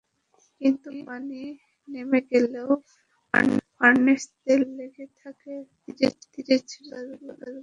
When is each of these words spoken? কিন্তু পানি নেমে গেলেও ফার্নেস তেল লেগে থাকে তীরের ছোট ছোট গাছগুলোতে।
কিন্তু 0.61 0.89
পানি 1.07 1.41
নেমে 1.87 2.19
গেলেও 2.29 2.69
ফার্নেস 3.77 4.23
তেল 4.43 4.61
লেগে 4.77 5.05
থাকে 5.19 5.53
তীরের 6.23 6.61
ছোট 6.63 6.71
ছোট 6.71 6.85
গাছগুলোতে। 6.91 7.51